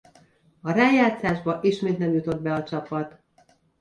[0.61, 3.21] A rájátszásba ismét nem jutott be a csapat.